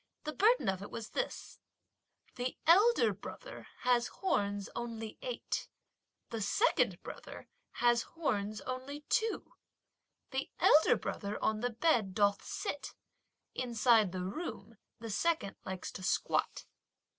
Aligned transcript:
The 0.23 0.33
burden 0.33 0.67
of 0.67 0.81
it 0.81 0.89
was 0.89 1.09
this: 1.11 1.59
The 2.35 2.57
elder 2.65 3.13
brother 3.13 3.67
has 3.81 4.07
horns 4.07 4.67
only 4.75 5.19
eight; 5.21 5.67
The 6.31 6.41
second 6.41 7.03
brother 7.03 7.47
has 7.73 8.01
horns 8.01 8.61
only 8.61 9.01
two; 9.09 9.53
The 10.31 10.49
elder 10.59 10.95
brother 10.97 11.37
on 11.43 11.59
the 11.59 11.69
bed 11.69 12.15
doth 12.15 12.43
sit; 12.43 12.95
Inside 13.53 14.11
the 14.11 14.23
room 14.23 14.77
the 14.99 15.11
second 15.11 15.55
likes 15.65 15.91
to 15.91 16.01
squat. 16.01 16.65